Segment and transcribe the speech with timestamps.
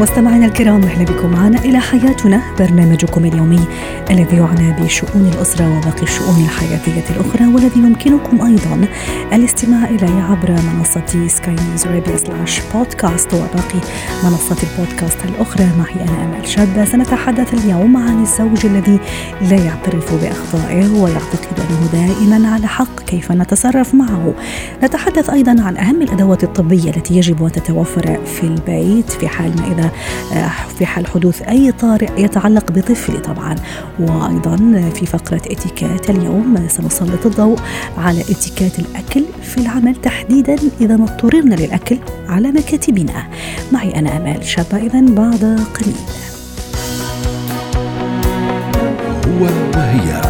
[0.00, 1.30] مستمعينا الكرام أهلا بكم.
[1.30, 3.60] معنا إلى حياتنا برنامجكم اليومي
[4.10, 8.88] الذي يعنى بشؤون الأسرة وباقي الشؤون الحياتية الأخرى والذي يمكنكم أيضا
[9.32, 13.80] الاستماع إليه عبر منصة Sky News Arabia slash podcast وباقي
[14.24, 15.66] منصات البودكاست الأخرى.
[15.78, 18.98] معي أنا أمل شابه سنتحدث اليوم عن الزوج الذي
[19.50, 23.00] لا يعترف بأخطائه ويعتقد أنه دائما على حق.
[23.00, 24.34] كيف نتصرف معه؟
[24.82, 29.66] نتحدث أيضا عن أهم الأدوات الطبية التي يجب أن تتوفر في البيت في حال ما
[29.72, 29.87] إذا
[30.78, 33.54] في حال حدوث أي طارئ يتعلق بطفلي طبعا.
[33.98, 34.56] وأيضا
[34.94, 37.58] في فقرة إتيكات اليوم سنسلط الضوء
[37.98, 43.26] على إتيكات الأكل في العمل تحديدا إذا اضطررنا للأكل على مكاتبنا.
[43.72, 45.96] معي أنا أمال شابة إذا بعد قليل.
[49.26, 50.22] هو وهي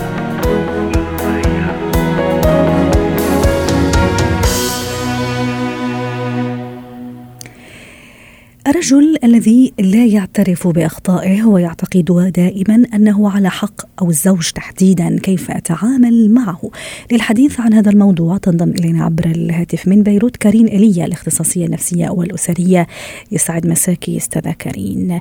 [8.69, 16.31] الرجل الذي لا يعترف بأخطائه ويعتقد دائما أنه على حق أو الزوج تحديدا كيف أتعامل
[16.31, 16.71] معه.
[17.13, 22.87] للحديث عن هذا الموضوع تنضم إلينا عبر الهاتف من بيروت كارين ايليا الاختصاصية النفسية والأسرية.
[23.33, 25.21] يسعد مساكي أستاذة كارين.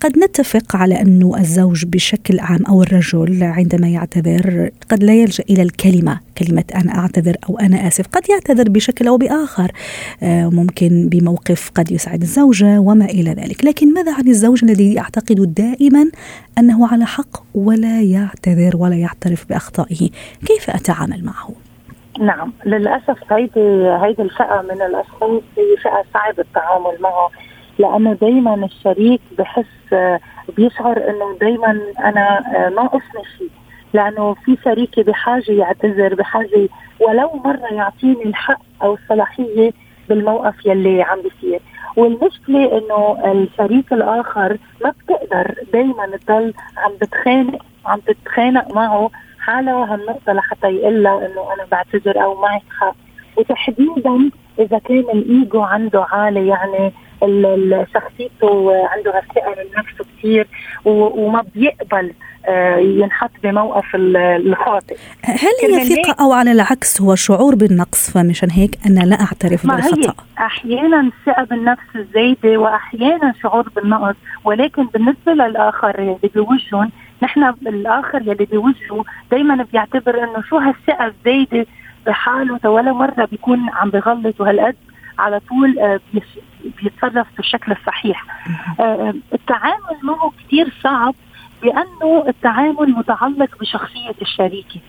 [0.00, 5.62] قد نتفق على انه الزوج بشكل عام أو الرجل عندما يعتذر قد لا يلجأ إلى
[5.62, 9.70] الكلمة كلمة أنا أعتذر أو أنا آسف قد يعتذر بشكل أو بآخر.
[10.22, 13.64] آه، ممكن بموقف قد يسعد الزوجة وما إلى ذلك.
[13.64, 16.10] لكن ماذا عن الزوج الذي يعتقد دائما
[16.58, 20.10] أنه على حق ولا يعتذر ولا يعترف بأخطائه؟
[20.46, 21.50] كيف أتعامل معه؟
[22.20, 27.30] نعم للأسف هيدي هيدي الفئة من الأشخاص هي فئة صعب التعامل معها
[27.78, 29.94] لأنه دايما الشريك بحس
[30.56, 32.40] بيشعر أنه دايما أنا
[32.76, 33.50] ناقصني شيء
[33.94, 36.68] لأنه في شريكي بحاجة يعتذر بحاجة
[37.00, 39.72] ولو مرة يعطيني الحق أو الصلاحية
[40.08, 41.60] بالموقف يلي عم بيصير.
[41.96, 50.32] والمشكلة إنه الشريك الآخر ما بتقدر دائما تضل عم بتخانق عم تتخانق معه حالها هالنقطة
[50.32, 52.94] لحتى يقول إنه أنا بعتذر أو معك حق.
[53.40, 56.92] وتحديدا إذا كان الإيجو عنده عالي يعني
[57.94, 60.46] شخصيته عنده الثقه نفسه كثير
[60.84, 62.12] وما بيقبل
[62.46, 64.96] آه، ينحط بموقف الخاطئ.
[65.24, 70.14] هل هي ثقة أو على العكس هو شعور بالنقص؟ فمشان هيك أنا لا أعترف بالخطأ.
[70.38, 76.90] أحيانا الثقة بالنفس الزايدة وأحيانا شعور بالنقص ولكن بالنسبة للآخر اللي بوجههم
[77.22, 81.66] نحن الآخر يلي بوجهه دايما بيعتبر إنه شو هالثقة الزايدة
[82.06, 84.76] بحاله ولا مرة بيكون عم بغلط وهالقد
[85.18, 86.00] على طول آه،
[86.82, 88.24] بيتصرف بالشكل الصحيح.
[88.80, 91.14] آه، التعامل معه كثير صعب
[91.64, 94.80] لأنه التعامل متعلق بشخصية الشريكة.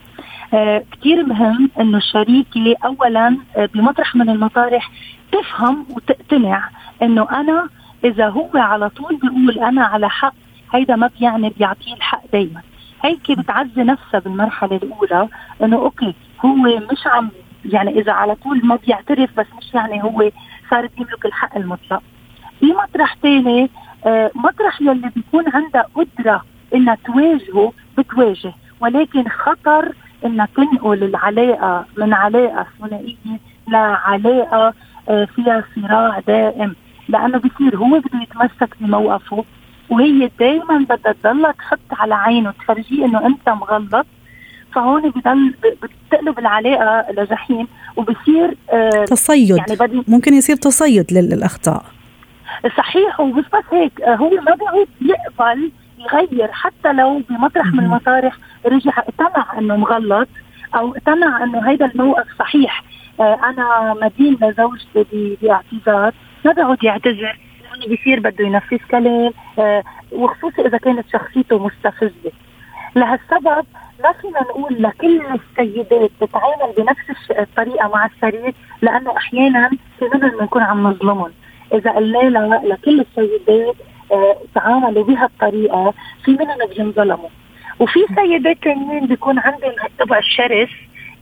[0.53, 4.91] آه كثير مهم إنه الشريكة اولا آه بمطرح من المطارح
[5.31, 6.69] تفهم وتقتنع
[7.01, 7.69] إنه أنا
[8.03, 10.33] إذا هو على طول بيقول أنا على حق
[10.73, 12.61] هيدا ما بيعني بيعطيه الحق دائما
[13.03, 15.28] هيك بتعزي نفسها بالمرحلة الأولى
[15.63, 16.13] إنه أوكي
[16.46, 17.29] هو مش عم
[17.66, 20.29] يعني إذا على طول ما بيعترف بس مش يعني هو
[20.69, 22.03] صار بيملك الحق المطلق.
[22.59, 23.69] في مطرح ثاني
[24.06, 26.44] آه مطرح يلي بيكون عندها قدرة
[26.75, 28.53] إنها تواجهه بتواجه.
[28.79, 34.73] ولكن خطر إنها تنقل العلاقة من علاقة ثنائية لعلاقة
[35.09, 36.75] آه، فيها صراع دائم.
[37.09, 39.46] لأنه بصير هو بده يتمسك بموقفه
[39.90, 44.06] وهي دائما بدها تضلها تحط على عينه تفرجيه إنه أنت مغلط.
[44.73, 49.57] فهون بضل بتقلب العلاقة لجحيم وبصير آه تصيد.
[49.57, 51.83] يعني بدي ممكن يصير تصيد للأخطاء.
[52.77, 58.37] صحيح ومش بس هيك آه، هو ما بيعود يقبل يغير حتى لو بمطرح من المطارح
[58.65, 60.27] رجع اقتنع إنه مغلط
[60.75, 62.83] أو اقتنع إنه هيدا الموقف صحيح.
[63.19, 66.13] آه أنا مدين لزوجتي باعتذار
[66.45, 72.31] ما بيعود يعتذر لأنه بصير بده ينفذ كلام آه وخصوصي إذا كانت شخصيته مستفزة.
[72.96, 73.66] لهالسبب
[74.03, 80.61] ما فينا نقول لكل السيدات تتعامل بنفس الطريقة مع الشريك لأنه أحيانا في منهم بنكون
[80.61, 81.32] عم نظلمهم.
[81.73, 83.76] إذا قلنا لكل السيدات
[84.55, 85.93] تعاملوا بهالطريقه
[86.26, 87.29] في منهم بينظلموا
[87.79, 90.70] وفي سيدات تانيين بيكون عندهم هالطبع الشرس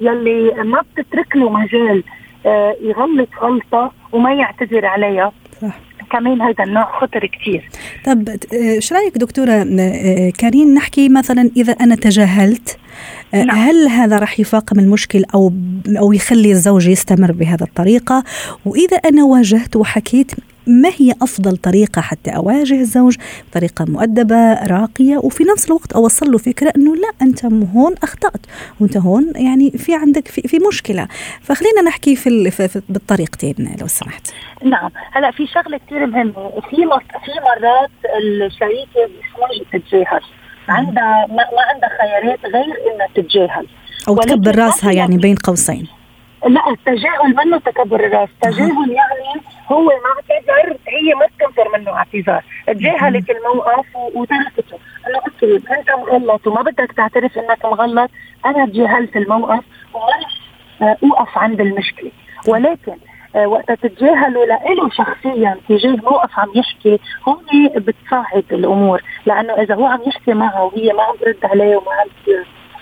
[0.02, 2.04] يلي ما بتترك له مجال
[2.46, 5.32] آه، يغلط غلطة وما يعتذر عليها.
[5.62, 5.89] صح.
[6.12, 7.70] كمان هذا النوع خطر كثير
[8.06, 12.78] طب إيش رأيك دكتورة آه، كارين نحكي مثلا إذا أنا تجاهلت
[13.34, 13.58] آه، نعم.
[13.58, 15.54] هل هذا راح يفاقم المشكل أو
[15.98, 18.24] أو يخلي الزوج يستمر بهذا الطريقة
[18.66, 20.32] وإذا أنا واجهت وحكيت
[20.70, 23.18] ما هي أفضل طريقة حتى أواجه الزوج؟
[23.52, 28.46] بطريقه مؤدبة راقية وفي نفس الوقت أوصل له فكرة إنه لا أنت هون أخطأت.
[28.80, 31.08] وأنت هون يعني في عندك في, في مشكلة.
[31.42, 34.34] فخلينا نحكي في, في بالطريقتين لو سمحت.
[34.64, 34.92] نعم.
[35.12, 36.50] هلا في شغلة كثير مهمة.
[36.70, 36.76] في
[37.26, 37.90] في مرات
[38.24, 40.22] الشريكة مش تتجاهل
[40.70, 43.68] عندها ما, ما عندها خيارات غير إنها تتجاهل.
[44.08, 45.88] أو تكبر راسها يعني بين قوسين.
[46.48, 48.30] لا التجاهل منه تكبر الراس.
[48.30, 52.44] التجاهل يعني هو ما اعتذر هي ما تنفر منه اعتذار.
[52.68, 54.78] تجاهلت الموقف وتركته.
[55.08, 58.10] انه أوكي أنت مغلط وما بدك تعترف إنك مغلط.
[58.46, 59.64] أنا تجاهلت الموقف
[59.94, 62.12] وما أوقف عند المشكلة.
[62.48, 62.96] ولكن
[63.36, 69.02] آه، وقت تتجاهلوا له شخصيا تجاه موقف عم يحكي هون بتصعد الأمور.
[69.26, 72.08] لأنه إذا هو عم يحكي معه وهي ما عم ترد عليه وما عم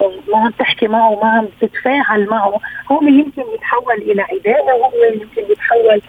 [0.01, 2.59] ما عم تحكي معه وما عم تتفاعل معه
[2.91, 6.01] هو يمكن يتحول إلى عداء وهو يمكن يتحول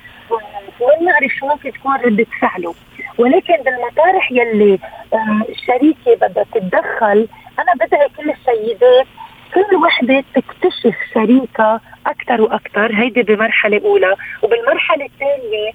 [0.81, 2.75] ما نعرف شو ممكن تكون ردة فعله.
[3.19, 4.79] ولكن بالمطارح يلي
[5.13, 7.29] آه، الشريكة بدها تتدخل
[7.59, 9.07] أنا بدعي كل السيدات
[9.55, 14.17] كل وحدة تكتشف شريكة أكثر وأكثر هيدي بمرحلة أولى.
[14.43, 15.73] وبالمرحلة الثانية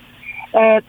[0.55, 0.81] آه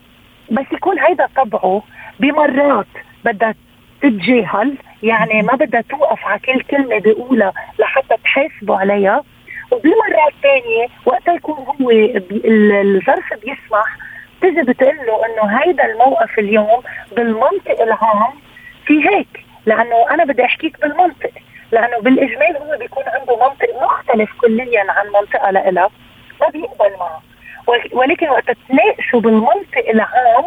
[0.51, 1.83] بس يكون هيدا طبعه
[2.21, 2.87] بمرات
[3.25, 3.55] بدها
[4.03, 4.77] تتجاهل.
[5.03, 9.25] يعني ما بدها توقف على كل كلمة بيقولها لحتى تحاسبه عليها.
[9.75, 13.97] وبمرات ثانية وقتها يكون هو الظرف بيسمح
[14.43, 16.83] تجي بتقول له إنه هيدا الموقف اليوم
[17.17, 18.33] بالمنطق العام
[18.87, 19.45] في هيك.
[19.67, 21.31] لأنه أنا بدي أحكيك بالمنطق.
[21.73, 25.91] لأنه بالإجمال هو بيكون عنده منطق مختلف كليا عن منطقة لإلها.
[26.41, 27.23] ما بيقبل معه.
[27.93, 30.45] ولكن وقت تناقشوا بالمنطق العام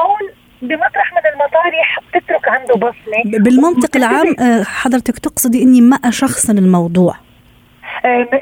[0.00, 0.30] هون
[0.62, 3.22] بمطرح من المطارح بتترك عنده بصمة.
[3.24, 7.14] بالمنطق العام آه، حضرتك تقصدي إني ما أشخصن الموضوع.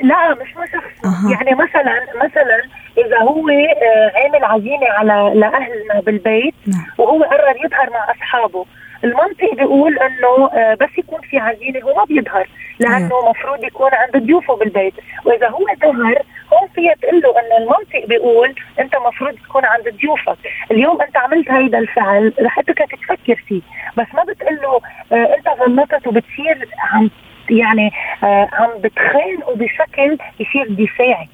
[0.02, 1.04] لا مش ما شخص.
[1.04, 1.32] أه.
[1.32, 2.62] يعني مثلا مثلا
[2.98, 6.86] إذا هو آه عامل عزيمة على لأهلنا بالبيت نعم.
[6.98, 8.64] وهو قرر يظهر مع أصحابه.
[9.04, 14.18] المنطق بيقول إنه آه بس يكون في عزيمة هو ما بيظهر لأنه المفروض يكون عنده
[14.18, 14.94] ضيوفه بالبيت.
[15.24, 16.22] وإذا هو ظهر
[16.52, 20.38] هون فيها تقول له انه المنطق بيقول أنت المفروض تكون عند ضيوفك.
[20.70, 23.60] اليوم أنت عملت هيدا الفعل رح اتركك تفكر فيه.
[23.96, 24.80] بس ما بتقول له
[25.12, 27.10] آه أنت غلطت وبتصير عم
[27.50, 27.92] يعني
[28.24, 31.28] آه عم بتخانقه بشكل يصير دفاعي.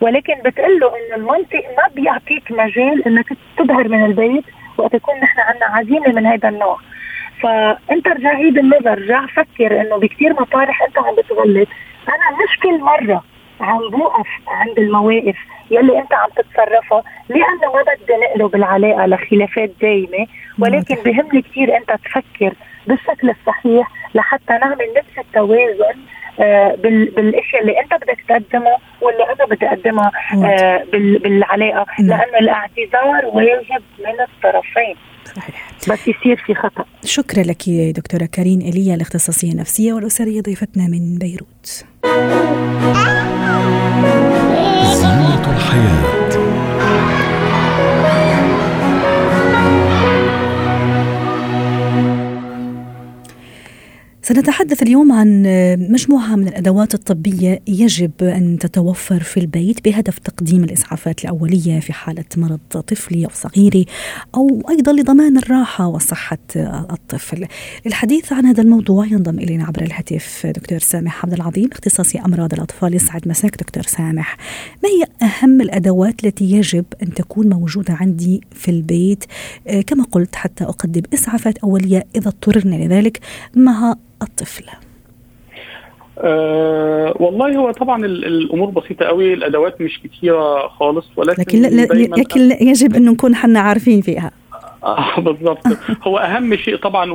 [0.00, 3.26] ولكن بتقول له إنه المنطق ما بيعطيك مجال إنك
[3.58, 4.44] تظهر من البيت
[4.78, 6.78] وقت يكون نحن عندنا عزيمة من هذا النوع.
[7.42, 11.68] فأنت رجع عيد النظر رجع فكر إنه بكثير مطارح أنت عم بتغلط.
[12.08, 13.24] أنا مش كل مرة
[13.60, 15.36] عم بوقف عند المواقف
[15.70, 20.26] يلي أنت عم تتصرفها لأنه ما بدي نقلب العلاقه لخلافات دايمة.
[20.58, 22.52] ولكن بهمني كثير أنت تفكر
[22.86, 25.98] بالشكل الصحيح لحتى نعمل نفس التوازن
[26.40, 26.74] آه
[27.16, 31.86] بالإشياء اللي أنت بدك تقدمها واللي أنا بدي أقدمها آه بالعلاقة.
[31.98, 34.96] لأنه الاعتذار واجب من الطرفين.
[35.36, 35.70] صحيح.
[35.88, 36.84] بس يصير في خطأ.
[37.04, 41.84] شكرا لك دكتورة كارين ايليا الاختصاصية النفسية والأسرية ضيفتنا من بيروت.
[44.92, 46.15] زينة الحياة.
[54.28, 55.42] سنتحدث اليوم عن
[55.90, 62.24] مجموعة من الأدوات الطبية يجب أن تتوفر في البيت بهدف تقديم الإسعافات الأولية في حالة
[62.36, 63.86] مرض طفلي أو صغيري
[64.34, 67.46] أو أيضا لضمان الراحة وصحة الطفل.
[67.86, 72.94] للحديث عن هذا الموضوع ينضم إلينا عبر الهاتف دكتور سامح عبد العظيم اختصاصي أمراض الأطفال
[72.94, 74.36] يسعد مساك دكتور سامح.
[74.82, 79.24] ما هي أهم الأدوات التي يجب أن تكون موجودة عندي في البيت؟
[79.86, 83.20] كما قلت حتى أقدم إسعافات أولية إذا اضطررنا لذلك
[83.56, 84.64] مع الطفل؟
[86.18, 92.96] أه والله هو طبعا الأمور بسيطة قوي الأدوات مش كثيره خالص ولكن لكن, لكن يجب
[92.96, 94.30] أن نكون حنا عارفين فيها.
[94.84, 95.66] آه بالضبط.
[96.02, 97.12] هو أهم شيء طبعا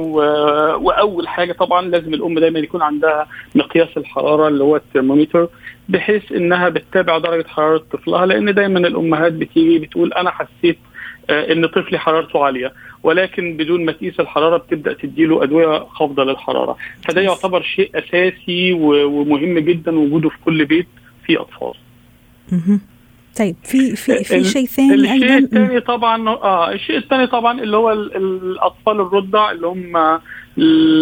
[0.78, 5.48] وأول حاجة طبعا لازم الأم دايما يكون عندها مقياس الحرارة اللي هو الترمومتر
[5.90, 10.78] بحيث إنها بتتابع درجة حرارة طفلها لأن دايما الأمهات بتيجي بتقول أنا حسيت
[11.30, 12.74] آه، إن طفلي حرارته عالية.
[13.04, 16.78] ولكن بدون ما تقيس الحرارة بتبدأ تديله أدوية خافضه للحرارة.
[17.04, 20.88] فده يعتبر شيء أساسي ومهم جدا وجوده في كل بيت
[21.26, 21.74] فيه أطفال.
[23.40, 27.92] طيب في في في شيء ثاني الشيء الثاني طبعا آه الشيء الثاني طبعا اللي هو
[27.92, 29.98] الأطفال الرضع اللي هم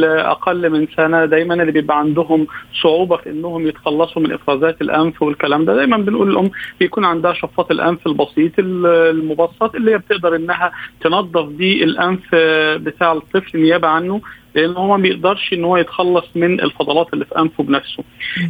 [0.06, 2.48] أقل من سنة دايما اللي بيبقى عندهم
[2.84, 5.76] صعوبة في إنهم يتخلصوا من إفرازات الأنف والكلام ده.
[5.76, 10.72] دايما بنقول الأم بيكون عندها شفاط الأنف البسيط المبسط اللي هي بتقدر إنها
[11.02, 12.36] تنظف بيه الأنف
[12.76, 14.22] بتاع الطفل نيابة عنه.
[14.56, 18.04] لأن هو ما بيقدرش ان هو يتخلص من الفضلات اللي في انفه بنفسه.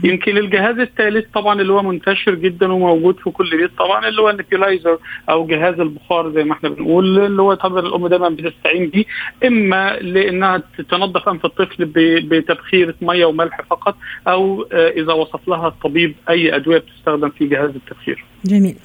[0.03, 4.29] يمكن الجهاز الثالث طبعا اللي هو منتشر جدا وموجود في كل بيت طبعا اللي هو
[4.29, 4.97] النيبيولايزر
[5.29, 9.05] أو جهاز البخار زي ما إحنا بنقول اللي هو طبعا الأم دايما بتستعين بيه
[9.45, 11.85] إما لأنها تنظف أنف الطفل
[12.29, 13.95] بتبخير مية وملح فقط
[14.27, 18.25] أو إذا وصف لها الطبيب أي أدوية بتستخدم في جهاز التبخير.
[18.45, 18.75] جميل.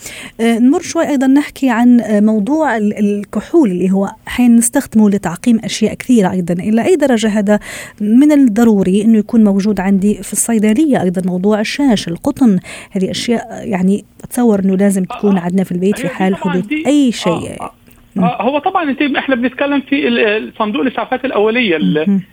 [0.41, 6.31] آه، نمر شوي أيضا نحكي عن موضوع الكحول اللي هو حين نستخدمه لتعقيم أشياء كثيرة
[6.31, 6.55] أيضا.
[6.55, 7.59] إلى أي درجة هذا
[8.01, 11.03] من الضروري أنه يكون موجود عندي في الصيدلية.
[11.03, 12.59] أيضا موضوع الشاش القطن
[12.91, 17.61] هذه أشياء يعني اتصور أنه لازم تكون عندنا في البيت في حال حدوث أي شيء.
[17.61, 17.71] آه.
[18.19, 21.77] هو طبعا إحنا بنتكلم في صندوق الإسعافات الأولية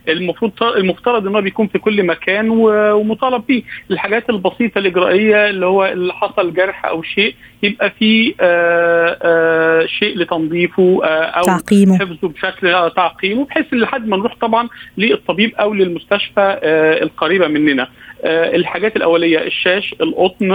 [0.08, 5.84] المفروض المفترض إن هو بيكون في كل مكان ومطالب فيه الحاجات البسيطة الإجرائية اللي هو
[5.84, 11.98] اللي حصل جرح أو شيء يبقى في آه آه شيء لتنظيفه آه أو تعقيمه.
[11.98, 16.58] حفظه بشكل تعقيمه بحيث لحد ما نروح طبعا للطبيب أو للمستشفى
[17.02, 17.88] القريبة مننا.
[18.24, 20.52] الحاجات الأولية الشاش القطن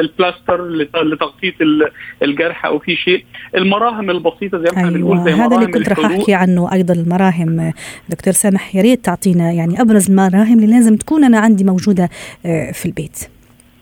[0.00, 0.68] البلاستر
[1.04, 1.54] لتغطية
[2.22, 3.24] الجرح أو في شيء.
[3.56, 4.98] المراهم البسيطة زي ما إحنا أيوة.
[4.98, 7.72] بنقول زي هذا اللي كنت رح أحكي عنه أيضا المراهم.
[8.08, 12.08] دكتور سامح يا ريت تعطينا يعني أبرز المراهم اللي لازم تكون أنا عندي موجودة
[12.72, 13.28] في البيت.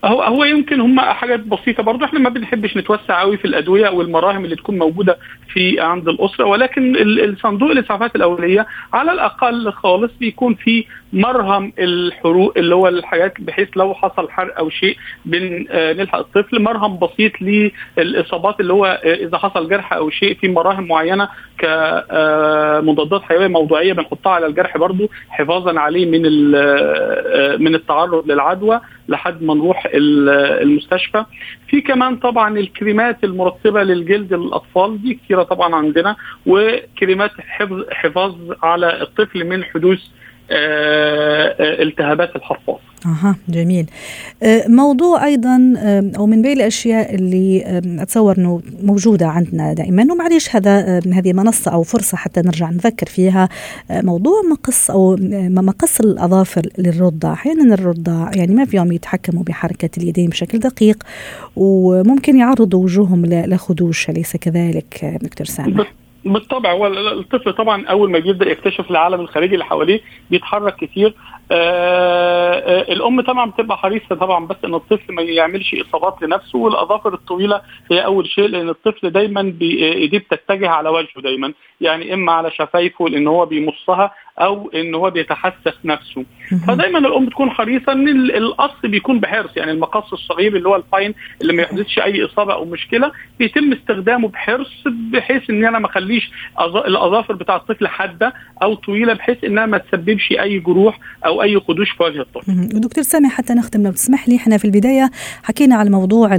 [0.05, 4.01] هو هو يمكن هم حاجات بسيطة برضه إحنا ما بنحبش نتوسع قوي في الأدوية أو
[4.01, 5.17] المراهم اللي تكون موجودة
[5.53, 6.45] في عند الأسرة.
[6.45, 13.67] ولكن الصندوق الإسعافات الأولية على الأقل خالص بيكون في مرهم الحروق اللي هو الحاجات بحيث
[13.75, 16.61] لو حصل حرق أو شيء بنلحق الطفل.
[16.61, 17.31] مرهم بسيط
[17.97, 24.31] للإصابات اللي هو إذا حصل جرح أو شيء في مراهم معينة كمضادات حيوية موضوعية بنحطها
[24.31, 26.21] على الجرح برضه حفاظا عليه من
[27.63, 31.25] من التعرض للعدوى لحد ما نروح المستشفى.
[31.67, 36.15] في كمان طبعا الكريمات المرطبة للجلد للاطفال دي كثيره طبعا عندنا
[36.45, 39.99] وكريمات حفظ حفاظ على الطفل من حدوث
[40.51, 42.75] التهابات الحفاظ.
[43.05, 43.85] أها جميل.
[44.67, 45.73] موضوع أيضا
[46.17, 51.83] أو من بين الأشياء اللي أتصور إنه موجودة عندنا دائما ومعليش هذا هذه منصة أو
[51.83, 53.49] فرصة حتى نرجع نذكر فيها
[53.91, 55.17] موضوع مقص أو
[55.49, 57.33] مقص الأظافر للرضع.
[57.33, 61.03] أحيانا الرضع يعني ما فيهم يتحكموا بحركة اليدين بشكل دقيق
[61.55, 65.93] وممكن يعرضوا وجوههم لخدوش أليس كذلك دكتور سامح؟
[66.25, 71.13] بالطبع هو الطفل طبعا أول ما بيبدأ يكتشف العالم الخارجي اللي حواليه بيتحرك كتير.
[71.51, 77.13] آه آه الأم طبعا بتبقى حريصة طبعا بس إن الطفل ما يعملش إصابات لنفسه والأظافر
[77.13, 77.61] الطويلة
[77.91, 81.53] هي أول شيء لأن الطفل دايما ايديه بتتجه على وجهه دايما.
[81.81, 84.11] يعني إما على شفايفه لأن هو بيمصها
[84.41, 86.25] أو إن هو بيتحسس نفسه.
[86.67, 89.57] فدايما الأم بتكون حريصه إن القص بيكون بحرص.
[89.57, 93.73] يعني المقص الصغير اللي هو ال fine اللي ما يحدثش أي إصابة أو مشكلة بيتم
[93.73, 96.31] استخدامه بحرص بحيث إن أنا ما أخليش
[96.87, 98.33] الأظافر بتاع الطفل حادة
[98.63, 102.67] أو طويلة بحيث إنها ما تسببش أي جروح أو أي خدوش في وجه الطفل.
[102.67, 105.11] دكتور سامي حتى نختم لو تسمح لي إحنا في البداية
[105.43, 106.35] حكينا على موضوع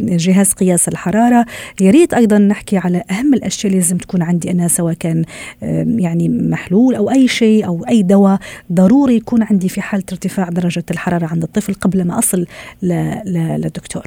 [0.00, 1.46] جهاز قياس الحرارة.
[1.80, 5.24] يا ريت أيضا نحكي على أهم الأشياء اللي لازم تكون عندي أنا سواء كان
[5.98, 8.38] يعني محلول أو أي شيء أو أي دواء
[8.72, 12.46] ضروري يكون عندي في حالة ارتفاع درجة الحرارة عند الطفل قبل ما أصل
[12.82, 14.02] للدكتور.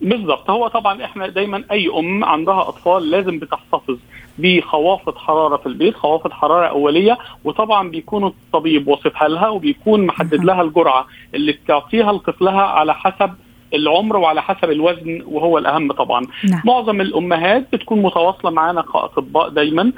[0.00, 3.96] بالضبط هو طبعا إحنا دايما أي أم عندها أطفال لازم بتحتفظ
[4.38, 10.62] بخوافض حرارة في البيت خوافض حرارة أولية وطبعا بيكون الطبيب واصفها لها وبيكون محدد لها
[10.62, 13.30] الجرعة اللي بتعطيها لطفلها على حسب
[13.74, 16.62] العمر وعلى حسب الوزن وهو الأهم طبعا نعم.
[16.64, 19.92] معظم الأمهات بتكون متواصلة معانا كأطباء دايما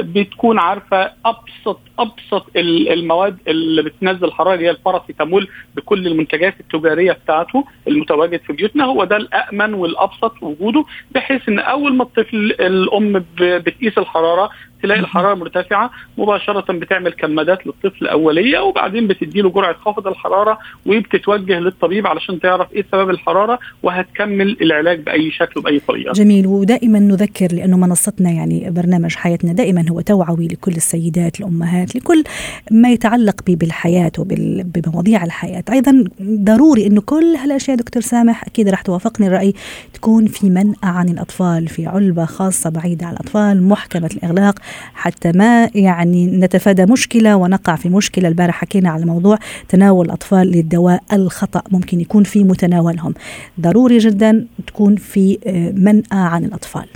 [0.00, 7.64] بتكون عارفة ابسط أبسط المواد اللي بتنزل الحراره اللي هي الباراسيتامول بكل المنتجات التجارية بتاعته
[7.88, 8.84] المتواجد في بيوتنا.
[8.84, 14.50] هو ده الامن والأبسط وجوده بحيث إن أول ما الطفل الأم بتقيس الحرارة
[14.82, 21.58] تلاقي الحرارة مرتفعة مباشرة بتعمل كمادات للطفل أولية وبعدين بتدي له جرعة خافض الحرارة وبتتوجه
[21.58, 26.12] للطبيب علشان تعرف إيه سبب الحرارة وهتكمل العلاج بأي شكل وبأي طريقة.
[26.12, 26.46] جميل.
[26.46, 32.24] ودائما نذكر لأنه منصتنا يعني برنامج حياتنا دائما هو توعوي لكل السيدات الأمهات لكل
[32.70, 39.26] ما يتعلق بالحياة وبمواضيع الحياة، أيضا ضروري إنه كل هالأشياء دكتور سامح أكيد رح توافقني
[39.26, 39.54] الرأي
[39.94, 44.58] تكون في منأى عن الأطفال في علبة خاصة بعيدة عن الأطفال محكمة الإغلاق
[44.94, 48.28] حتى ما يعني نتفادى مشكلة ونقع في مشكلة.
[48.28, 49.38] البارح حكينا على موضوع
[49.68, 53.14] تناول الأطفال للدواء الخطأ ممكن يكون في متناولهم.
[53.60, 55.38] ضروري جدا تكون في
[55.76, 56.86] منأى عن الأطفال.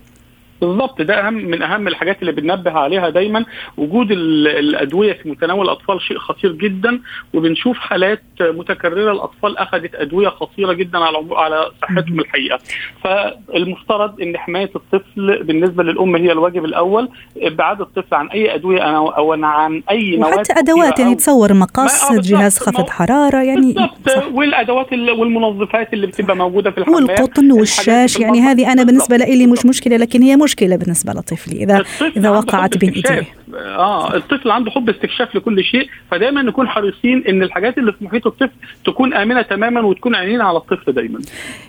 [0.61, 1.03] بالضبط.
[1.03, 3.45] ده أهم من أهم الحاجات اللي بننبه عليها دايما.
[3.77, 7.01] وجود الأدوية في متناول الأطفال شيء خطير جدا.
[7.35, 12.59] وبنشوف حالات متكررة الأطفال أخذت أدوية خطيرة جدا على على صحتهم الحقيقة.
[13.05, 17.09] فالمفترض إن حماية الطفل بالنسبة للأم هي الواجب الأول.
[17.37, 22.59] إبعاد الطفل عن أي أدوية أو عن أي مواد وحتى أدوات يعني تصور مقص جهاز
[22.59, 24.25] خفض حرارة يعني بالضبط.
[24.33, 26.95] والأدوات والمنظفات اللي بتبقى موجودة في الحمام.
[27.05, 31.83] والقطن والشاش يعني هذه أنا بالنسبة لي مش مشكلة لكن هي مشكلة بالنسبة لطفلي اذا
[32.17, 37.43] إذا وقعت بين ايديه آه الطفل عنده حب استكشاف لكل شيء فدايما نكون حريصين إن
[37.43, 38.51] الحاجات اللي في محيط الطفل
[38.87, 41.21] تكون آمنة تماما وتكون عينينا على الطفل دايما.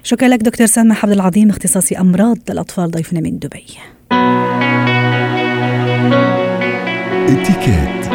[0.04, 3.66] شكرا لك دكتور سامح عبد العظيم اختصاصي أمراض الأطفال ضيفنا من دبي.
[7.28, 8.07] اتكات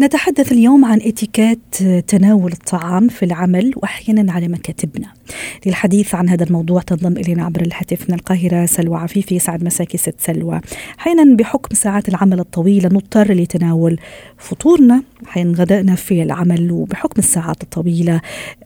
[0.00, 5.06] نتحدث اليوم عن اتيكيت تناول الطعام في العمل وأحيانا على مكاتبنا.
[5.66, 10.14] للحديث عن هذا الموضوع تنضم إلينا عبر الهاتف من القاهرة سلوى عفيفي يسعد مساكي ست
[10.18, 10.60] سلوى.
[10.98, 13.98] أحيانا بحكم ساعات العمل الطويلة نضطر لتناول
[14.38, 18.20] فطورنا أحيانا غدائنا في العمل وبحكم الساعات الطويلة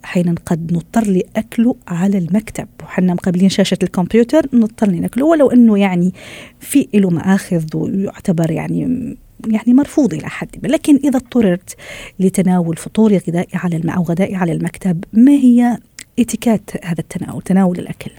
[0.05, 6.13] أحيانا قد نضطر لأكله على المكتب وحنا مقابلين شاشة الكمبيوتر نضطر ناكله ولو إنه يعني
[6.59, 9.15] في له مآخذ ويعتبر يعني
[9.47, 10.67] يعني مرفوض إلى حد ما.
[10.67, 11.75] لكن إذا اضطررت
[12.19, 15.77] لتناول فطوري غذائي على الماء أو غدائي على المكتب ما هي
[16.19, 18.11] اتيكات هذا التناول تناول الأكل؟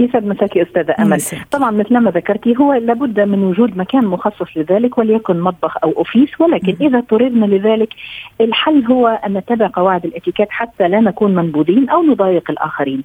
[0.00, 1.18] يسعد مساكي أستاذة أمل.
[1.50, 6.40] طبعا مثل ما ذكرتي هو لابد من وجود مكان مخصص لذلك وليكن مطبخ أو أوفيس
[6.40, 6.86] ولكن م.
[6.86, 7.88] إذا اضطررنا لذلك
[8.40, 13.02] الحل هو أن نتبع قواعد الاتيكيت حتى لا نكون منبوذين أو نضايق الآخرين.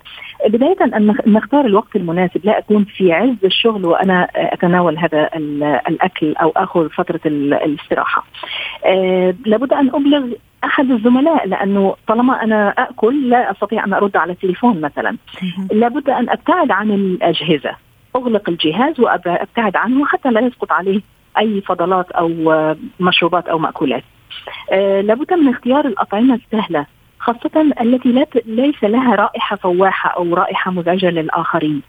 [0.50, 5.30] بداية أن نختار الوقت المناسب لا أكون في عز الشغل وأنا أتناول هذا
[5.90, 8.25] الأكل أو آخذ فترة الاستراحة.
[8.86, 10.25] أه لابد أن أبلغ
[10.66, 15.18] أحد الزملاء لأنه طالما أنا آكل لا أستطيع أن أرد على التليفون مثلا.
[15.72, 17.76] لابد أن أبتعد عن الأجهزة.
[18.16, 21.02] أغلق الجهاز وأبتعد عنه حتى لا يسقط عليه
[21.38, 22.30] أي فضلات أو
[23.00, 24.04] مشروبات أو مأكولات.
[24.72, 26.86] أه لابد من اختيار الأطعمة السهلة.
[27.25, 31.82] خاصة التي لا ليس لها رائحة فواحة أو رائحة مزعجة للآخرين.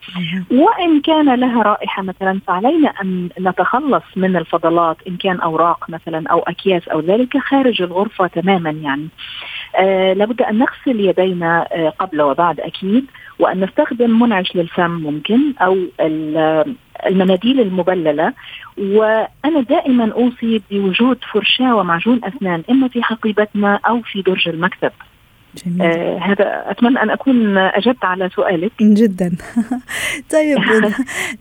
[0.51, 6.39] وإن كان لها رائحة مثلا فعلينا أن نتخلص من الفضلات إن كان أوراق مثلا أو
[6.39, 9.09] أكياس أو ذلك خارج الغرفة تماما يعني.
[9.77, 13.05] آه لابد أن نغسل يدينا آه قبل وبعد أكيد
[13.39, 15.77] وأن نستخدم منعش للفم ممكن أو
[17.07, 18.33] المناديل المبللة.
[18.79, 24.93] وأنا دائما أوصي بوجود فرشاة ومعجون أسنان إما في حقيبتنا أو في درج المكتب.
[25.65, 25.83] جميل.
[25.83, 28.73] آه هذا أتمنى أن أكون اجبت على سؤالك.
[28.83, 29.33] جدا.
[30.33, 30.59] طيب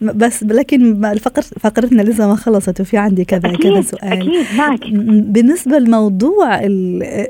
[0.22, 4.14] بس لكن الفقر فقرتنا لسه ما خلصت وفي عندي كذا أكيد كذا سؤال.
[4.14, 4.80] أكيد معك.
[5.34, 6.60] بالنسبة لموضوع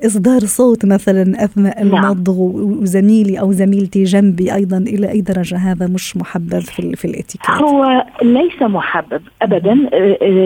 [0.06, 2.06] إصدار صوت مثلا أثناء نعم.
[2.06, 2.40] المضغ
[2.82, 8.06] وزميلي أو زميلتي جنبي أيضا إلى أي درجة هذا مش محبب في في الإتيكيت؟ هو
[8.22, 9.74] ليس محبب ابدا.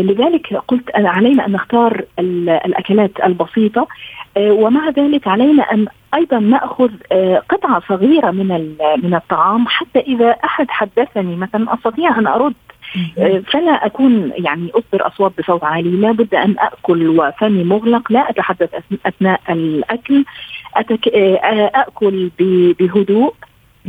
[0.01, 3.87] لذلك قلت علينا أن نختار الأكلات البسيطة.
[4.37, 6.89] ومع ذلك علينا أن أيضا نأخذ
[7.49, 12.53] قطعة صغيرة من من الطعام حتى إذا أحد حدثني مثلا أستطيع أن أرد
[13.53, 18.69] فلا أكون يعني اصدر أصوات بصوت عالي لا بد أن أكل وفمي مغلق لا أتحدث
[19.05, 20.25] أثناء الأكل
[20.75, 21.07] أتك...
[21.75, 22.29] أكل
[22.79, 23.33] بهدوء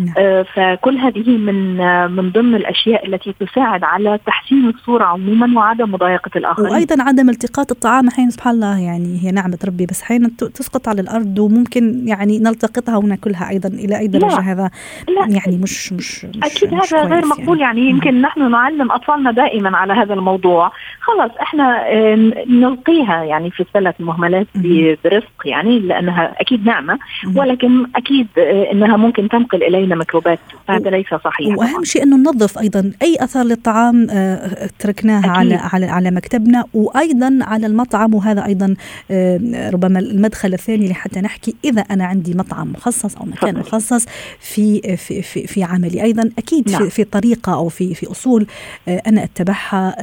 [0.01, 0.45] نعم.
[0.55, 1.77] فكل هذه من
[2.11, 6.71] من ضمن الأشياء التي تساعد على تحسين الصورة عموما وعدم مضايقة الآخرين.
[6.71, 11.01] وأيضا عدم التقاط الطعام أحيانا سبحان الله يعني هي نعمة ربي بس أحيانا تسقط على
[11.01, 14.53] الأرض وممكن يعني نلتقطها ونأكلها أيضا إلى أي درجة لا.
[14.53, 14.71] هذا
[15.09, 15.27] لا.
[15.37, 19.33] يعني مش مش, مش أكيد مش هذا غير مقبول يعني, يعني يمكن نحن نعلم أطفالنا
[19.33, 21.85] دائما على هذا الموضوع خلاص إحنا
[22.47, 24.47] نلقيها يعني في سله المهملات
[25.05, 26.99] برفق يعني لأنها أكيد نعمة
[27.37, 28.27] ولكن أكيد
[28.73, 31.59] إنها ممكن تنقل إلينا ميكروبات هذا ليس صحيح.
[31.59, 34.07] وأهم شيء أنه ننظف أيضا أي اثر للطعام
[34.79, 38.75] تركناها على على على مكتبنا وأيضا على المطعم وهذا أيضا
[39.73, 44.07] ربما المدخل الثاني لحتى نحكي إذا أنا عندي مطعم مخصص أو مكان مخصص
[44.41, 46.03] في في في, في عملي.
[46.03, 46.85] أيضا أكيد نعم.
[46.85, 48.47] في, في طريقة أو في في أصول
[48.89, 49.97] أنا أتبعها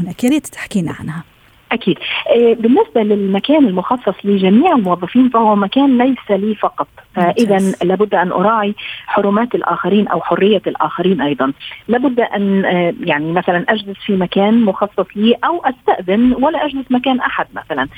[0.00, 0.24] هناك.
[0.24, 1.35] يا ريت تحكينا عنها.
[1.72, 1.98] أكيد.
[2.36, 6.88] بالنسبة للمكان المخصص لجميع الموظفين فهو مكان ليس لي فقط.
[7.14, 8.74] فاذا لابد أن أراعي
[9.06, 11.52] حرمات الآخرين أو حرية الآخرين أيضا.
[11.88, 12.64] لابد أن
[13.04, 17.88] يعني مثلا أجلس في مكان مخصص لي أو أستأذن ولا أجلس مكان أحد مثلا.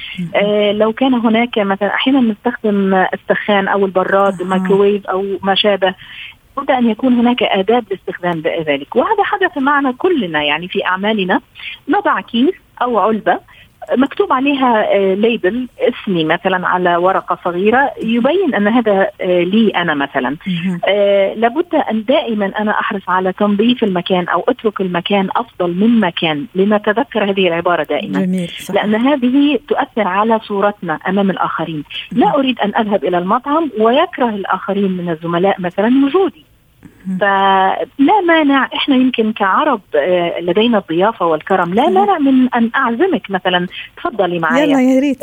[0.73, 5.95] لو كان هناك مثلا أحيانا نستخدم السخان أو البراد الميكروويف أو ما شابه.
[6.57, 8.97] لابد أن يكون هناك آداب لاستخدام ذلك.
[8.97, 11.41] وهذا حدث معنا كلنا يعني في أعمالنا.
[11.89, 13.39] نضع كيس أو علبة.
[13.97, 20.37] مكتوب عليها label اسمي مثلا على ورقة صغيرة يبين أن هذا لي أنا مثلا.
[21.37, 27.31] لابد أن دائما أنا أحرص على تنظيف المكان أو أترك المكان أفضل من مكان لنتذكر
[27.31, 28.21] هذه العبارة دائما.
[28.21, 28.75] جميل صح.
[28.75, 31.85] لأن هذه تؤثر على صورتنا أمام الآخرين.
[32.13, 36.45] لا أريد أن أذهب إلى المطعم ويكره الآخرين من الزملاء مثلا وجودي.
[37.21, 38.69] فلا مانع.
[38.75, 41.75] إحنا يمكن كعرب آه، لدينا الضيافة والكرم.
[41.75, 43.67] لا مانع من أن أعزمك مثلا.
[43.97, 44.65] تفضلي معايا.
[44.65, 45.19] يلا يا ريت.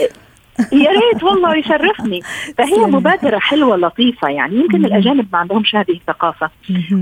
[0.60, 2.22] يا ريت والله يشرفني.
[2.58, 4.56] فهي مبادرة حلوة لطيفة يعني.
[4.56, 6.50] يمكن الأجانب ما عندهمش هذه الثقافة.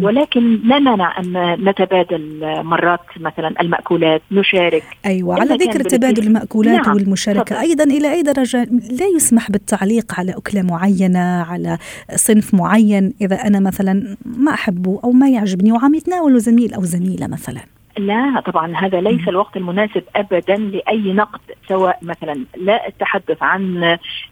[0.01, 4.83] ولكن لا مانع أن نتبادل مرات مثلا المأكولات نشارك.
[5.05, 6.95] أيوه على ذكر تبادل المأكولات نعم.
[6.95, 7.55] والمشاركة.
[7.55, 7.61] فضل.
[7.61, 8.63] أيضا إلى أي درجة؟
[8.99, 11.77] لا يسمح بالتعليق على أكلة معينة على
[12.15, 13.13] صنف معين.
[13.21, 17.61] إذا أنا مثلا ما أحبه أو ما يعجبني وعم يتناوله زميل أو زميلة مثلا.
[17.97, 23.83] لا طبعا هذا ليس الوقت المناسب ابدا لأي نقد سواء مثلا لا التحدث عن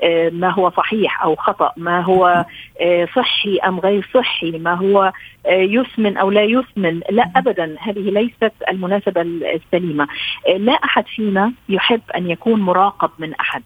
[0.03, 2.45] آه، ما هو صحيح أو خطأ ما هو
[2.81, 5.13] آه، صحي أم غير صحي ما هو
[5.45, 10.07] آه، يسمن أو لا يسمن لا ابدا هذه ليست المناسبة السليمة.
[10.57, 13.63] لا أحد فينا يحب أن يكون مراقب من أحد.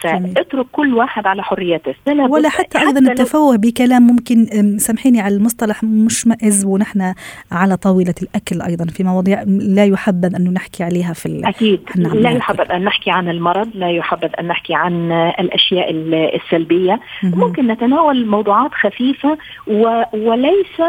[0.00, 1.94] فاترك كل واحد على حريته.
[2.06, 4.46] ولا حتى, أيضا التفوه بكلام ممكن
[4.78, 7.14] سامحيني على المصطلح مشمئز ونحن
[7.52, 11.80] على طاولة الأكل أيضا في مواضيع لا يحبذ انه نحكي عليها في أكيد.
[11.96, 15.90] لا يحبذ أن نحكي عن المرض لا يحبذ أن نحكي عن الأشياء
[16.36, 17.00] السلبية.
[17.22, 20.02] ممكن نتناول موضوعات خفيفة و...
[20.12, 20.80] وليس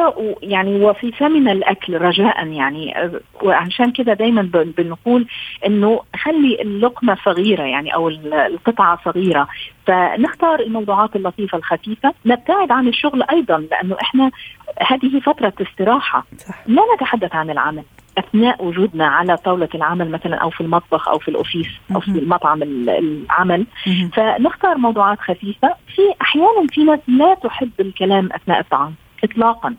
[0.42, 2.94] يعني وفي ثمن الأكل رجاء يعني.
[3.44, 4.42] وعشان كده دايما
[4.78, 5.28] بنقول
[5.66, 9.48] إنه خلي اللقمة صغيرة يعني أو القطعة صغيرة.
[9.88, 12.14] فنختار الموضوعات اللطيفة الخفيفة.
[12.26, 14.32] نبتعد عن الشغل أيضا لأنه إحنا
[14.88, 16.26] هذه فترة استراحة.
[16.38, 16.64] صح.
[16.68, 17.84] لا نتحدث عن العمل.
[18.18, 22.64] أثناء وجودنا على طاولة العمل مثلا أو في المطبخ أو في الأوفيس أو في المطعم
[22.64, 23.66] العمل.
[24.14, 25.76] فنختار موضوعات خفيفة.
[25.96, 29.76] في أحيانا في ناس لا تحب الكلام أثناء الطعام اطلاقا.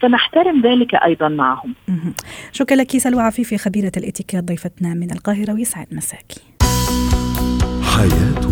[0.00, 1.74] فنحترم ذلك أيضا معهم.
[2.52, 6.40] شكرا لك سلوى عفيفي خبيرة الإتيكيت ضيفتنا من القاهرة ويسعد مساكي.
[7.96, 8.47] حياتنا